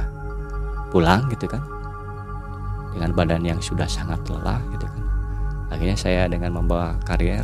[0.96, 1.60] pulang gitu kan.
[2.96, 5.04] Dengan badan yang sudah sangat lelah gitu kan.
[5.68, 7.44] Akhirnya saya dengan membawa karier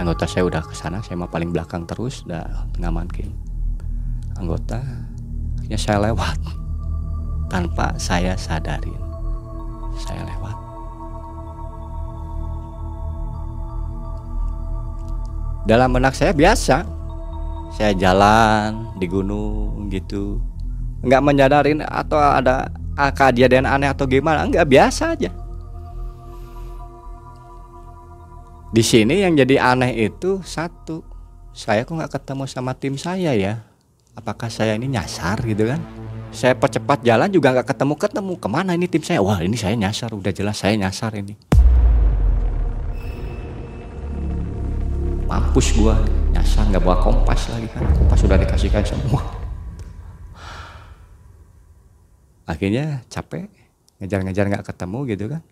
[0.00, 3.28] anggota saya udah ke sana saya mah paling belakang terus udah ngamankin
[4.40, 4.80] anggota.
[5.60, 6.38] Akhirnya saya lewat.
[7.50, 8.96] Tanpa saya sadarin
[10.00, 10.56] saya lewat.
[15.68, 16.86] Dalam benak saya biasa
[17.74, 20.40] saya jalan di gunung gitu.
[21.04, 25.30] Nggak menyadarin atau ada kejadian aneh atau gimana nggak biasa aja
[28.70, 31.02] Di sini yang jadi aneh itu satu,
[31.50, 33.66] saya kok nggak ketemu sama tim saya ya?
[34.14, 35.82] Apakah saya ini nyasar gitu kan?
[36.30, 39.18] Saya percepat jalan juga nggak ketemu ketemu ke mana ini tim saya?
[39.26, 41.34] Wah ini saya nyasar, udah jelas saya nyasar ini.
[45.26, 45.98] Mampus gua
[46.30, 47.82] nyasar nggak bawa kompas lagi kan?
[47.90, 49.18] Kompas sudah dikasihkan semua.
[52.46, 53.50] Akhirnya capek,
[53.98, 55.42] ngejar-ngejar nggak ketemu gitu kan?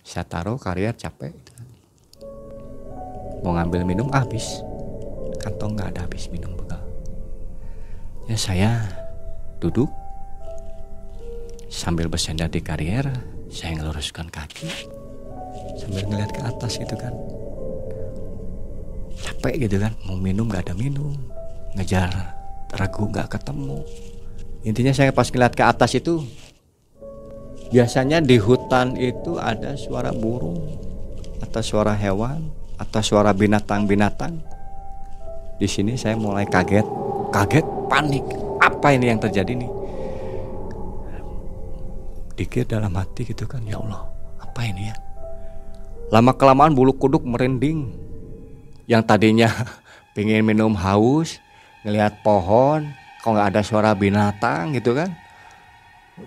[0.00, 1.52] Saya taruh karier capek.
[3.44, 4.64] Mau ngambil minum habis.
[5.44, 6.80] Kantong nggak ada habis minum bekal
[8.28, 8.70] ya saya
[9.60, 9.88] duduk.
[11.68, 13.02] Sambil bersandar di karier
[13.50, 14.70] saya ngeluruskan kaki.
[15.74, 17.12] Sambil ngeliat ke atas gitu kan.
[19.14, 21.18] Capek gitu kan mau minum nggak ada minum.
[21.74, 22.10] Ngejar
[22.78, 23.82] ragu nggak ketemu.
[24.64, 26.24] Intinya saya pas ngeliat ke atas itu
[27.74, 30.78] biasanya di hutan itu ada suara burung
[31.42, 34.34] atau suara hewan atau suara binatang-binatang.
[35.58, 36.86] Di sini saya mulai kaget,
[37.30, 38.24] kaget, panik.
[38.58, 39.70] Apa ini yang terjadi nih?
[42.34, 44.10] Dikir dalam hati gitu kan, ya Allah,
[44.42, 44.96] apa ini ya?
[46.10, 47.94] Lama kelamaan bulu kuduk merinding.
[48.90, 49.48] Yang tadinya
[50.18, 51.38] pengen minum haus,
[51.86, 52.90] ngelihat pohon,
[53.22, 55.14] kok nggak ada suara binatang gitu kan?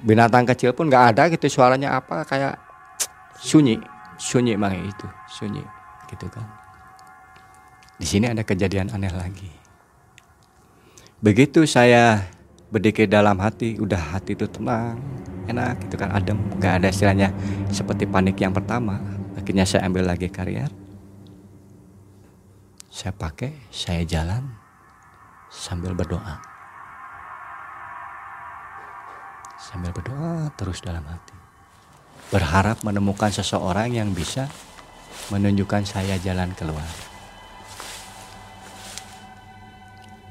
[0.03, 2.55] Binatang kecil pun nggak ada gitu suaranya apa kayak
[3.51, 3.75] sunyi,
[4.15, 5.76] sunyi mang itu, sunyi
[6.11, 6.47] gitu kan.
[7.97, 9.49] Di sini ada kejadian aneh lagi.
[11.17, 12.29] Begitu saya
[12.69, 15.01] berdikir dalam hati, udah hati itu tenang,
[15.49, 17.33] enak gitu kan, adem, nggak ada istilahnya
[17.73, 19.01] seperti panik yang pertama.
[19.33, 20.69] Akhirnya saya ambil lagi karier,
[22.91, 24.45] saya pakai, saya jalan
[25.49, 26.37] sambil berdoa.
[29.57, 31.33] Sambil berdoa terus dalam hati.
[32.29, 34.51] Berharap menemukan seseorang yang bisa
[35.33, 36.87] menunjukkan saya jalan keluar.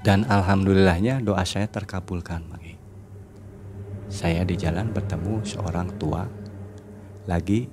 [0.06, 2.46] Dan alhamdulillahnya doa saya terkabulkan.
[4.06, 6.24] Saya di jalan bertemu seorang tua
[7.26, 7.66] lagi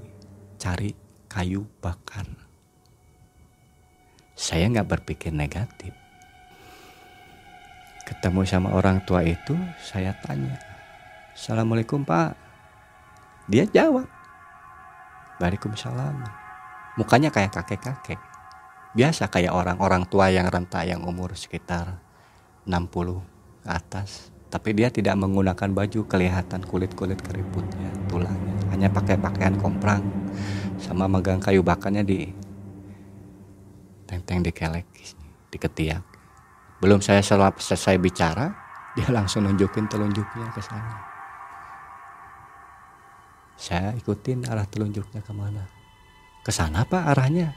[0.58, 0.92] cari
[1.30, 2.26] kayu bakar.
[4.34, 5.94] Saya nggak berpikir negatif.
[8.04, 10.60] Ketemu sama orang tua itu, saya tanya,
[11.32, 12.36] Assalamualaikum pak.
[13.48, 14.10] Dia jawab,
[15.40, 16.43] Waalaikumsalam.
[16.94, 18.22] Mukanya kayak kakek-kakek.
[18.94, 21.98] Biasa kayak orang-orang tua yang renta yang umur sekitar
[22.70, 24.30] 60 ke atas.
[24.54, 28.54] Tapi dia tidak menggunakan baju, kelihatan kulit-kulit keriputnya, tulangnya.
[28.70, 30.06] Hanya pakai pakaian komprang
[30.78, 32.30] sama megang kayu bakarnya di
[34.06, 34.86] tenteng di kelek,
[35.50, 36.06] di ketiak.
[36.78, 38.54] Belum saya selesai bicara,
[38.94, 40.96] dia langsung nunjukin telunjuknya ke saya.
[43.58, 45.83] Saya ikutin arah telunjuknya ke mana.
[46.44, 47.56] Ke sana pak arahnya.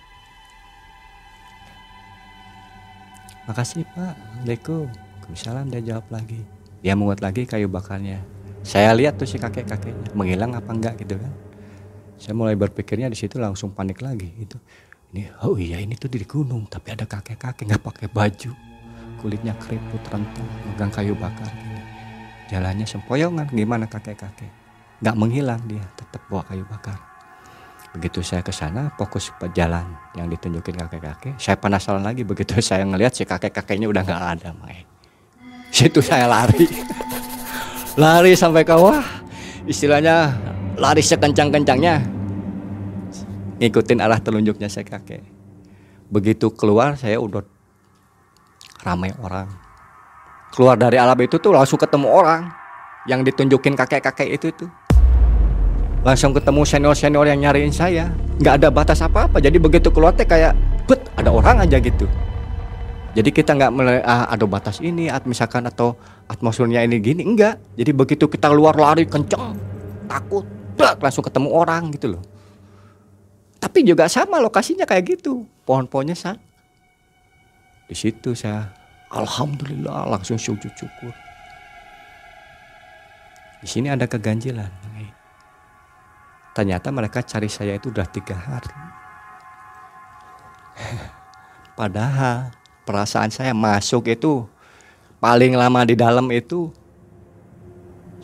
[3.51, 4.87] Makasih pak, Assalamualaikum.
[5.27, 6.39] Waalaikumsalam dia jawab lagi.
[6.87, 8.23] Dia menguat lagi kayu bakarnya.
[8.63, 11.35] Saya lihat tuh si kakek-kakeknya menghilang apa enggak gitu kan.
[12.15, 14.55] Saya mulai berpikirnya di situ langsung panik lagi itu.
[15.11, 18.55] Ini oh iya ini tuh di gunung tapi ada kakek-kakek nggak pakai baju.
[19.19, 21.83] Kulitnya keriput rentung, megang kayu bakar gini.
[22.55, 24.51] Jalannya sempoyongan gimana kakek-kakek.
[25.03, 27.16] Nggak menghilang dia, tetap bawa kayu bakar.
[27.97, 31.41] Begitu saya ke sana, fokus ke jalan yang ditunjukin kakek-kakek.
[31.41, 34.85] Saya penasaran lagi begitu saya ngelihat si kakek-kakeknya udah nggak ada, Mae.
[35.73, 36.69] Situ saya lari.
[38.05, 39.01] lari sampai ke wah.
[39.65, 40.37] Istilahnya
[40.77, 42.05] lari sekencang-kencangnya.
[43.65, 45.25] Ngikutin arah telunjuknya saya kakek.
[46.13, 47.41] Begitu keluar saya udah
[48.85, 49.49] ramai orang.
[50.53, 52.53] Keluar dari alam itu tuh langsung ketemu orang
[53.09, 54.71] yang ditunjukin kakek-kakek itu tuh
[56.07, 58.15] langsung ketemu senior-senior yang nyariin saya.
[58.39, 59.43] Nggak ada batas apa-apa.
[59.43, 60.55] Jadi begitu keluar teh kayak
[60.87, 62.07] bet ada orang aja gitu.
[63.19, 65.99] Jadi kita nggak ah, ada batas ini at misalkan atau
[66.31, 67.27] atmosfernya ini gini.
[67.27, 69.59] Enggak jadi begitu kita keluar lari kenceng
[70.07, 70.47] takut
[70.79, 72.23] bak, langsung ketemu orang gitu loh.
[73.59, 75.43] Tapi juga sama lokasinya kayak gitu.
[75.67, 76.39] Pohon-pohonnya sah
[77.87, 78.67] di situ saya
[79.15, 81.15] alhamdulillah langsung sujud syukur
[83.63, 84.71] di sini ada keganjilan
[86.57, 88.73] Ternyata mereka cari saya itu udah tiga hari.
[91.77, 92.49] Padahal
[92.89, 94.49] perasaan saya masuk itu
[95.21, 96.73] paling lama di dalam itu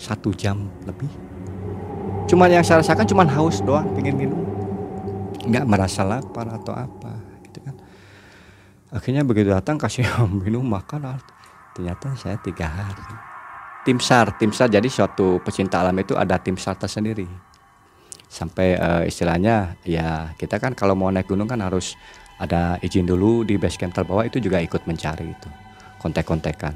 [0.00, 1.12] satu jam lebih.
[2.24, 4.40] Cuman yang saya rasakan cuman haus doang, pengen minum.
[5.44, 7.12] Nggak merasa lapar atau apa
[7.44, 7.76] gitu kan.
[8.96, 10.08] Akhirnya begitu datang kasih
[10.48, 11.20] minum makan,
[11.76, 13.12] ternyata saya tiga hari.
[13.84, 17.51] Tim SAR, tim SAR jadi suatu pecinta alam itu ada tim SAR tersendiri
[18.32, 22.00] sampai uh, istilahnya ya kita kan kalau mau naik gunung kan harus
[22.40, 25.48] ada izin dulu di base camp terbawah itu juga ikut mencari itu
[26.00, 26.72] kontek-kontekan.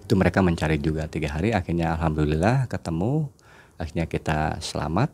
[0.00, 3.28] Itu mereka mencari juga tiga hari akhirnya alhamdulillah ketemu
[3.76, 5.12] akhirnya kita selamat.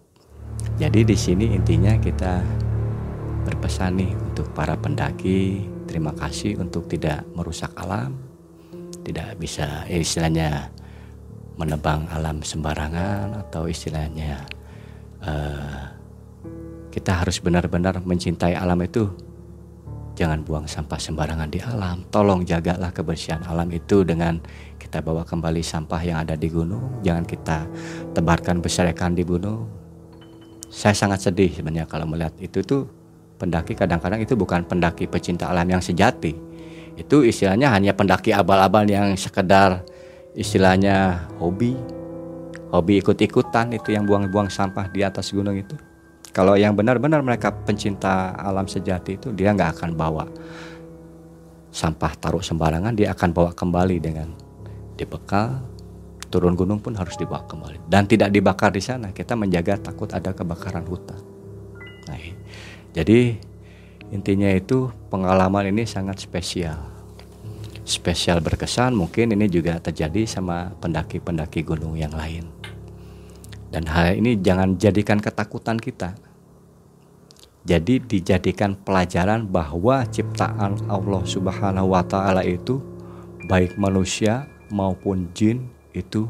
[0.79, 2.41] Jadi di sini intinya kita
[3.45, 8.17] berpesan nih untuk para pendaki terima kasih untuk tidak merusak alam
[9.07, 10.67] tidak bisa istilahnya
[11.55, 14.43] menebang alam sembarangan atau istilahnya
[15.25, 15.97] uh,
[16.93, 19.13] kita harus benar-benar mencintai alam itu.
[20.17, 22.09] Jangan buang sampah sembarangan di alam.
[22.09, 24.41] Tolong jagalah kebersihan alam itu dengan
[24.81, 27.05] kita bawa kembali sampah yang ada di gunung.
[27.05, 27.69] Jangan kita
[28.17, 29.69] tebarkan berserakan di gunung.
[30.73, 32.89] Saya sangat sedih sebenarnya kalau melihat itu tuh
[33.37, 36.33] pendaki kadang-kadang itu bukan pendaki pecinta alam yang sejati.
[36.97, 39.85] Itu istilahnya hanya pendaki abal-abal yang sekedar
[40.33, 41.77] istilahnya hobi
[42.77, 45.75] hobi ikut-ikutan itu yang buang-buang sampah di atas gunung itu
[46.37, 50.29] Kalau yang benar-benar mereka pencinta alam sejati itu dia nggak akan bawa
[51.77, 54.33] sampah taruh sembarangan, dia akan bawa kembali dengan
[54.97, 55.61] dibekal.
[56.27, 59.15] Turun gunung pun harus dibawa kembali dan tidak dibakar di sana.
[59.15, 61.21] Kita menjaga takut ada kebakaran hutan.
[62.11, 62.19] Nah,
[62.91, 63.39] jadi
[64.11, 66.96] intinya itu pengalaman ini sangat spesial.
[67.87, 72.43] Spesial berkesan mungkin ini juga terjadi sama pendaki-pendaki gunung yang lain.
[73.71, 76.19] Dan hal ini jangan jadikan ketakutan kita.
[77.63, 82.83] Jadi dijadikan pelajaran bahwa ciptaan Allah Subhanahu wa taala itu
[83.47, 86.27] baik manusia maupun jin itu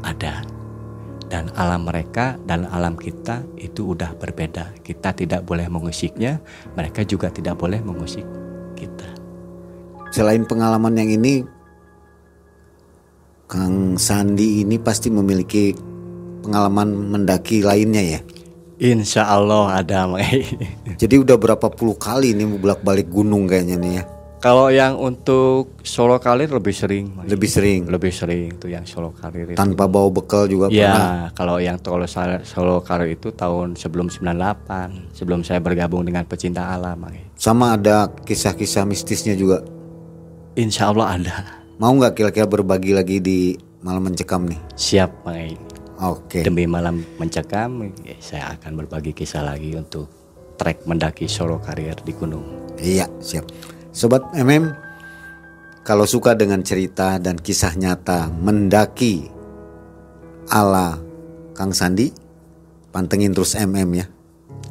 [0.00, 0.40] ada.
[1.28, 4.80] Dan alam mereka dan alam kita itu udah berbeda.
[4.80, 6.40] Kita tidak boleh mengusiknya,
[6.72, 8.49] mereka juga tidak boleh mengusik.
[10.10, 11.46] Selain pengalaman yang ini,
[13.50, 15.74] Kang Sandi ini pasti memiliki
[16.42, 18.20] pengalaman mendaki lainnya ya.
[18.80, 20.08] Insya Allah ada
[21.02, 24.04] Jadi udah berapa puluh kali nih bolak balik gunung kayaknya nih ya.
[24.40, 27.12] Kalau yang untuk solo kalir lebih sering.
[27.28, 27.80] Lebih sering.
[27.92, 29.58] Lebih sering itu yang solo kalir itu.
[29.60, 31.28] Tanpa bawa bekal juga ya, pernah.
[31.36, 32.08] kalau yang solo
[32.48, 37.04] solo kalir itu tahun sebelum 98, sebelum saya bergabung dengan pecinta alam.
[37.36, 39.60] Sama ada kisah-kisah mistisnya juga.
[40.60, 41.36] Insya Allah ada.
[41.80, 44.60] Mau nggak kira-kira berbagi lagi di malam mencekam nih?
[44.76, 45.56] Siap, Mang.
[46.04, 46.44] Oke.
[46.44, 50.12] Demi malam mencekam, ya, saya akan berbagi kisah lagi untuk
[50.60, 52.76] trek mendaki solo karier di gunung.
[52.76, 53.48] Iya, siap.
[53.88, 54.68] Sobat MM,
[55.80, 59.32] kalau suka dengan cerita dan kisah nyata mendaki
[60.52, 61.00] ala
[61.56, 62.12] Kang Sandi,
[62.92, 64.06] pantengin terus MM ya.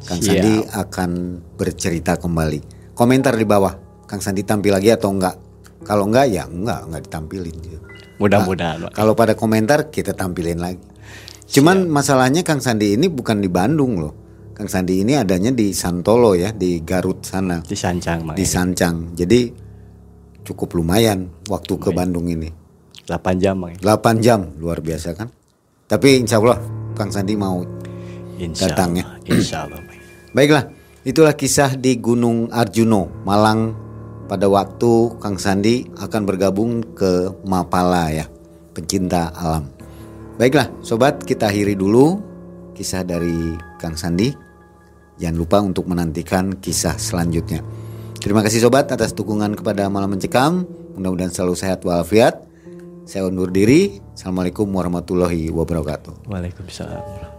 [0.06, 0.38] Kang Siap.
[0.38, 1.10] Sandi akan
[1.58, 2.94] bercerita kembali.
[2.94, 5.49] Komentar di bawah, Kang Sandi tampil lagi atau enggak?
[5.84, 7.56] Kalau enggak ya enggak, enggak ditampilin.
[8.20, 8.76] Mudah-mudahan.
[8.84, 10.84] Nah, kalau pada komentar kita tampilin lagi.
[11.50, 14.14] Cuman masalahnya Kang Sandi ini bukan di Bandung loh.
[14.54, 17.64] Kang Sandi ini adanya di Santolo ya, di Garut sana.
[17.64, 18.36] Di Sancang.
[18.36, 19.16] Di Sancang.
[19.16, 19.50] Jadi
[20.44, 22.52] cukup lumayan waktu ke Bandung ini.
[23.08, 23.74] 8 jam, Mang.
[23.82, 25.32] 8 jam, luar biasa kan?
[25.90, 26.62] Tapi insya Allah
[26.94, 27.58] Kang Sandi mau
[28.38, 29.04] Insya datang ya.
[29.26, 29.82] Insya Allah.
[30.30, 30.70] Baiklah,
[31.02, 33.89] itulah kisah di Gunung Arjuno, Malang
[34.30, 38.30] pada waktu Kang Sandi akan bergabung ke Mapala ya,
[38.70, 39.66] pencinta alam.
[40.38, 42.22] Baiklah, sobat, kita akhiri dulu
[42.78, 44.30] kisah dari Kang Sandi.
[45.18, 47.60] Jangan lupa untuk menantikan kisah selanjutnya.
[48.22, 50.64] Terima kasih sobat atas dukungan kepada Malam Mencekam.
[50.94, 52.40] Mudah-mudahan selalu sehat walafiat.
[53.04, 53.98] Saya undur diri.
[54.14, 56.30] Assalamualaikum warahmatullahi wabarakatuh.
[56.30, 57.29] Waalaikumsalam.